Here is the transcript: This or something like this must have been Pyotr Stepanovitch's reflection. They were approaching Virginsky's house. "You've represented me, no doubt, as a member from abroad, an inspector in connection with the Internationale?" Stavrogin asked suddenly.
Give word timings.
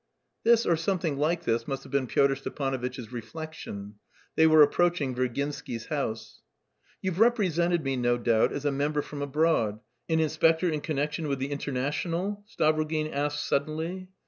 This 0.43 0.65
or 0.65 0.75
something 0.77 1.17
like 1.19 1.43
this 1.43 1.67
must 1.67 1.83
have 1.83 1.91
been 1.91 2.07
Pyotr 2.07 2.33
Stepanovitch's 2.35 3.11
reflection. 3.11 3.99
They 4.35 4.47
were 4.47 4.63
approaching 4.63 5.13
Virginsky's 5.13 5.85
house. 5.85 6.41
"You've 7.03 7.19
represented 7.19 7.83
me, 7.83 7.97
no 7.97 8.17
doubt, 8.17 8.51
as 8.51 8.65
a 8.65 8.71
member 8.71 9.03
from 9.03 9.21
abroad, 9.21 9.79
an 10.09 10.19
inspector 10.19 10.67
in 10.71 10.81
connection 10.81 11.27
with 11.27 11.37
the 11.37 11.51
Internationale?" 11.51 12.43
Stavrogin 12.47 13.11
asked 13.13 13.45
suddenly. 13.47 14.09